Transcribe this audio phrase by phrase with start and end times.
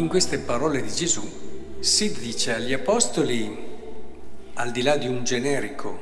[0.00, 3.54] In queste parole di Gesù si dice agli apostoli,
[4.54, 6.00] al di là di un generico,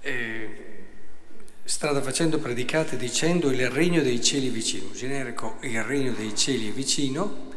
[0.00, 0.64] eh,
[1.64, 6.68] strada facendo predicate dicendo il regno dei cieli è vicino, generico il regno dei cieli
[6.68, 7.48] è vicino,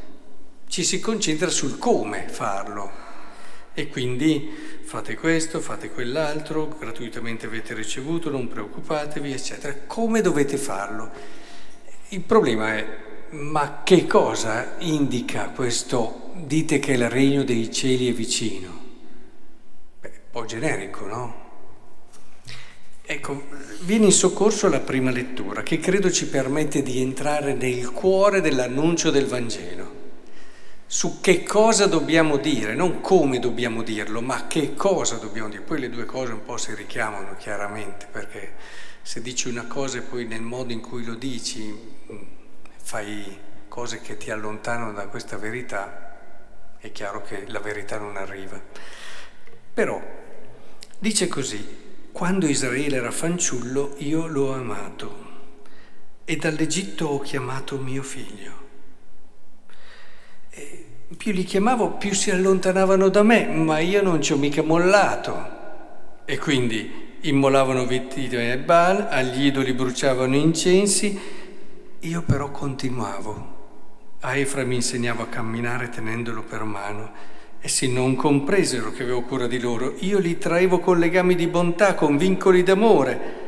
[0.68, 2.92] ci si concentra sul come farlo.
[3.76, 9.76] E quindi fate questo, fate quell'altro, gratuitamente avete ricevuto, non preoccupatevi, eccetera.
[9.86, 11.12] Come dovete farlo?
[12.10, 18.14] Il problema è ma che cosa indica questo dite che il regno dei cieli è
[18.14, 18.82] vicino?
[20.00, 21.42] Beh, un po' generico, no?
[23.06, 23.44] Ecco,
[23.82, 29.10] viene in soccorso la prima lettura, che credo ci permette di entrare nel cuore dell'annuncio
[29.10, 30.02] del Vangelo.
[30.86, 35.64] Su che cosa dobbiamo dire, non come dobbiamo dirlo, ma che cosa dobbiamo dire.
[35.64, 38.54] Poi le due cose un po' si richiamano chiaramente, perché
[39.02, 41.76] se dici una cosa e poi nel modo in cui lo dici
[42.84, 43.40] fai
[43.70, 46.12] cose che ti allontanano da questa verità,
[46.78, 48.62] è chiaro che la verità non arriva.
[49.74, 50.00] Però
[51.00, 51.82] dice così,
[52.12, 55.32] quando Israele era fanciullo io l'ho amato
[56.26, 58.62] e dall'Egitto ho chiamato mio figlio.
[60.50, 60.86] E
[61.18, 65.62] più li chiamavo, più si allontanavano da me, ma io non ci ho mica mollato.
[66.26, 71.20] E quindi immolavano vittime a Baal, agli idoli bruciavano incensi,
[72.04, 73.62] io però continuavo.
[74.22, 77.12] A Efra mi insegnavo a camminare tenendolo per mano.
[77.60, 79.96] Essi non compresero che avevo cura di loro.
[80.00, 83.42] Io li traevo con legami di bontà, con vincoli d'amore.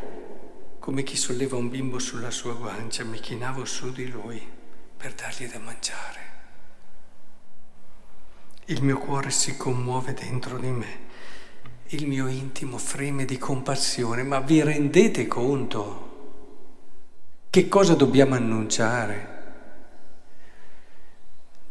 [0.80, 4.42] Come chi solleva un bimbo sulla sua guancia, mi chinavo su di lui
[4.96, 6.20] per dargli da mangiare.
[8.66, 11.00] Il mio cuore si commuove dentro di me,
[11.88, 16.15] il mio intimo freme di compassione, ma vi rendete conto?
[17.56, 19.28] Che cosa dobbiamo annunciare?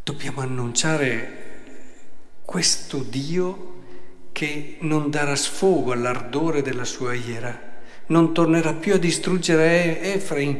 [0.01, 3.83] Dobbiamo annunciare questo Dio
[4.31, 10.59] che non darà sfogo all'ardore della sua ira, non tornerà più a distruggere Efraim,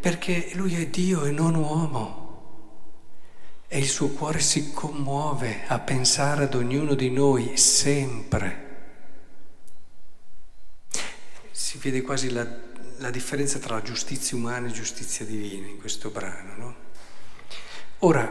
[0.00, 2.84] perché lui è Dio e non uomo.
[3.66, 8.68] E il suo cuore si commuove a pensare ad ognuno di noi sempre.
[11.50, 12.68] Si vede quasi la
[13.00, 16.54] la differenza tra giustizia umana e giustizia divina in questo brano.
[16.56, 16.74] No?
[18.00, 18.30] Ora,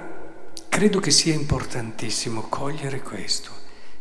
[0.70, 3.50] credo che sia importantissimo cogliere questo.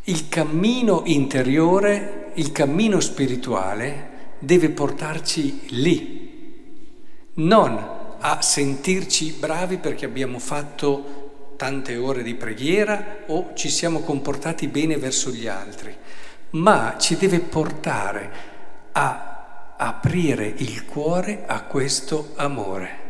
[0.05, 6.97] Il cammino interiore, il cammino spirituale deve portarci lì,
[7.35, 14.69] non a sentirci bravi perché abbiamo fatto tante ore di preghiera o ci siamo comportati
[14.69, 15.97] bene verso gli altri,
[16.51, 18.31] ma ci deve portare
[18.93, 19.38] a
[19.81, 23.07] aprire il cuore a questo amore.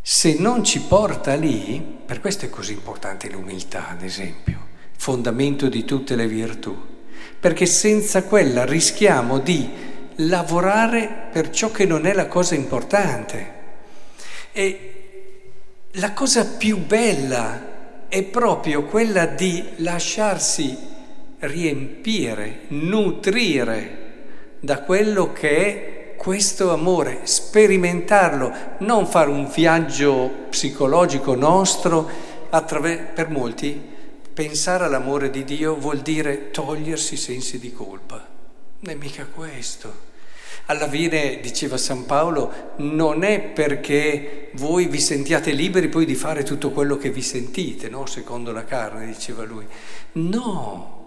[0.00, 4.58] Se non ci porta lì, per questo è così importante l'umiltà, ad esempio,
[4.96, 6.74] fondamento di tutte le virtù,
[7.38, 9.68] perché senza quella rischiamo di
[10.16, 13.58] lavorare per ciò che non è la cosa importante.
[14.52, 14.94] E
[15.92, 20.76] la cosa più bella è proprio quella di lasciarsi
[21.40, 23.99] riempire, nutrire
[24.60, 32.08] da quello che è questo amore, sperimentarlo, non fare un viaggio psicologico nostro,
[32.50, 33.88] attraver- per molti
[34.32, 38.26] pensare all'amore di Dio vuol dire togliersi i sensi di colpa.
[38.80, 40.08] Non è mica questo.
[40.66, 46.42] Alla fine, diceva San Paolo, non è perché voi vi sentiate liberi poi di fare
[46.42, 48.06] tutto quello che vi sentite, no?
[48.06, 49.66] secondo la carne, diceva lui.
[50.12, 50.99] No,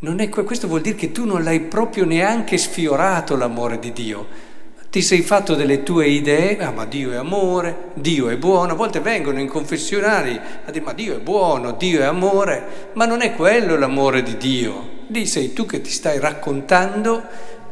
[0.00, 4.46] è, questo vuol dire che tu non l'hai proprio neanche sfiorato l'amore di Dio.
[4.90, 8.72] Ti sei fatto delle tue idee, ah, ma Dio è amore, Dio è buono.
[8.72, 13.04] A volte vengono in confessionali a dire ma Dio è buono, Dio è amore, ma
[13.04, 14.96] non è quello l'amore di Dio.
[15.08, 17.22] Lì sei tu che ti stai raccontando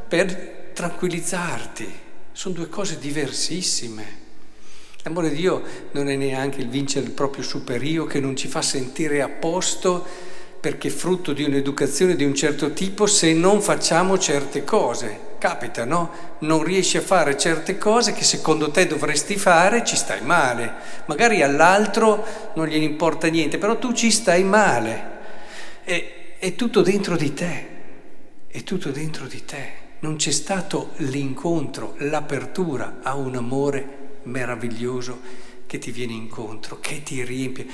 [0.07, 2.05] per tranquillizzarti.
[2.33, 4.25] Sono due cose diversissime.
[5.05, 5.63] L'amore di Dio
[5.93, 10.05] non è neanche il vincere il proprio superio che non ci fa sentire a posto
[10.67, 15.35] perché frutto di un'educazione di un certo tipo se non facciamo certe cose.
[15.39, 16.11] Capita, no?
[16.41, 20.75] Non riesci a fare certe cose che secondo te dovresti fare, ci stai male.
[21.05, 25.11] Magari all'altro non gliene importa niente, però tu ci stai male.
[25.85, 27.67] È, è tutto dentro di te,
[28.49, 29.69] è tutto dentro di te.
[30.01, 35.21] Non c'è stato l'incontro, l'apertura a un amore meraviglioso
[35.65, 37.67] che ti viene incontro, che ti riempie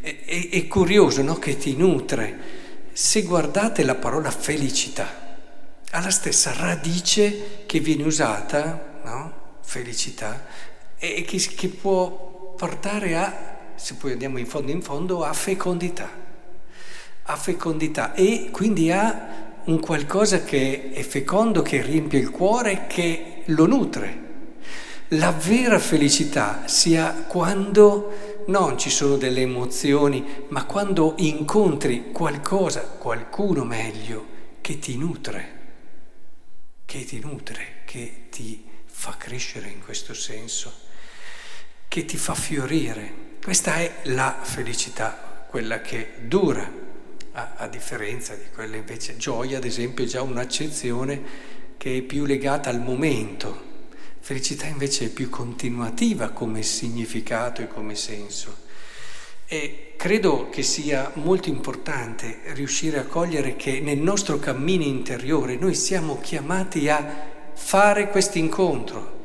[0.00, 1.34] è, è, curioso no?
[1.34, 2.58] che ti nutre.
[2.92, 5.38] Se guardate la parola felicità,
[5.90, 9.32] ha la stessa radice che viene usata, no?
[9.62, 10.46] felicità,
[10.98, 13.50] e che, che può portare a
[13.80, 16.10] se poi andiamo in fondo in fondo, a fecondità.
[17.22, 23.42] A fecondità e quindi ha un qualcosa che è fecondo, che riempie il cuore, che
[23.46, 24.28] lo nutre.
[25.14, 33.64] La vera felicità sia quando non ci sono delle emozioni, ma quando incontri qualcosa, qualcuno
[33.64, 34.26] meglio,
[34.60, 35.58] che ti nutre,
[36.84, 40.72] che ti nutre, che ti fa crescere in questo senso,
[41.86, 43.28] che ti fa fiorire.
[43.42, 46.68] Questa è la felicità, quella che dura,
[47.32, 49.16] a, a differenza di quella invece.
[49.16, 51.22] Gioia, ad esempio, è già un'accezione
[51.76, 53.68] che è più legata al momento.
[54.20, 58.68] Felicità invece è più continuativa come significato e come senso.
[59.46, 65.74] E credo che sia molto importante riuscire a cogliere che nel nostro cammino interiore noi
[65.74, 69.18] siamo chiamati a fare questo incontro.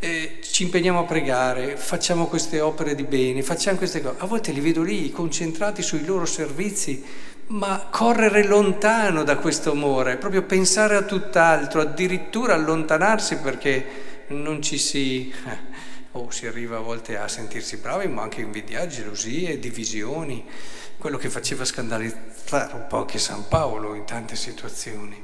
[0.00, 4.16] Eh, ci impegniamo a pregare, facciamo queste opere di bene, facciamo queste cose.
[4.18, 7.04] A volte li vedo lì concentrati sui loro servizi,
[7.48, 14.78] ma correre lontano da questo amore, proprio pensare a tutt'altro, addirittura allontanarsi perché non ci
[14.78, 15.32] si
[16.12, 20.44] o si arriva a volte a sentirsi bravi, ma anche invidia, gelosie, divisioni,
[20.96, 25.22] quello che faceva scandalizzare un po' anche San Paolo in tante situazioni.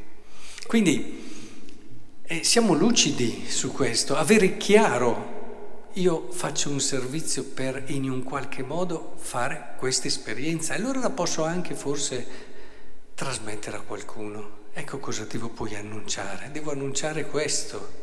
[0.66, 1.32] Quindi
[2.22, 5.32] eh, siamo lucidi su questo, avere chiaro,
[5.94, 11.10] io faccio un servizio per in un qualche modo fare questa esperienza, e allora la
[11.10, 12.52] posso anche forse
[13.14, 14.62] trasmettere a qualcuno.
[14.72, 18.02] Ecco cosa devo poi annunciare, devo annunciare questo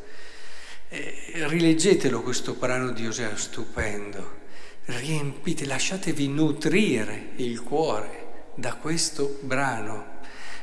[0.94, 4.40] eh, rileggetelo questo brano di Osea stupendo,
[4.86, 10.20] riempite, lasciatevi nutrire il cuore da questo brano.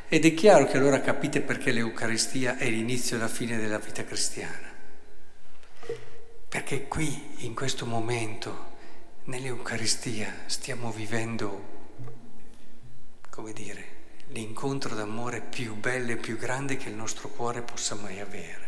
[0.07, 4.05] Ed è chiaro che allora capite perché l'Eucaristia è l'inizio e la fine della vita
[4.05, 4.69] cristiana.
[6.47, 8.77] Perché qui, in questo momento,
[9.25, 11.97] nell'Eucaristia, stiamo vivendo,
[13.31, 13.97] come dire,
[14.29, 18.68] l'incontro d'amore più bello e più grande che il nostro cuore possa mai avere.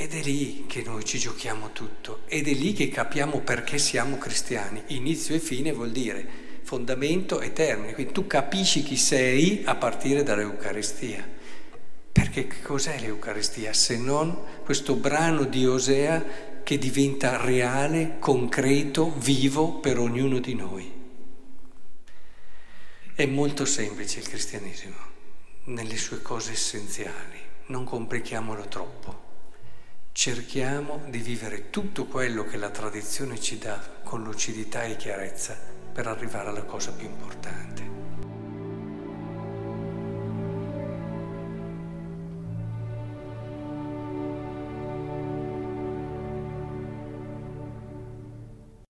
[0.00, 4.16] Ed è lì che noi ci giochiamo tutto, ed è lì che capiamo perché siamo
[4.16, 4.82] cristiani.
[4.86, 6.26] Inizio e fine vuol dire
[6.62, 11.22] fondamento e termine, quindi tu capisci chi sei a partire dall'Eucaristia.
[12.10, 16.24] Perché cos'è l'Eucaristia se non questo brano di Osea
[16.62, 20.90] che diventa reale, concreto, vivo per ognuno di noi?
[23.14, 24.96] È molto semplice il cristianesimo,
[25.64, 29.28] nelle sue cose essenziali, non complichiamolo troppo
[30.12, 35.56] cerchiamo di vivere tutto quello che la tradizione ci dà con lucidità e chiarezza
[35.92, 37.89] per arrivare alla cosa più importante.